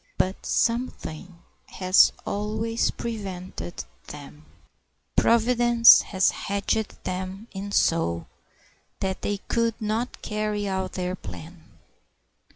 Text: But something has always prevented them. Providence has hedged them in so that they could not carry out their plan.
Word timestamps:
But 0.17 0.47
something 0.47 1.43
has 1.67 2.11
always 2.25 2.89
prevented 2.89 3.83
them. 4.07 4.47
Providence 5.15 6.01
has 6.01 6.31
hedged 6.31 7.03
them 7.03 7.47
in 7.51 7.71
so 7.71 8.25
that 8.99 9.21
they 9.21 9.37
could 9.47 9.79
not 9.79 10.23
carry 10.23 10.67
out 10.67 10.93
their 10.93 11.15
plan. 11.15 11.65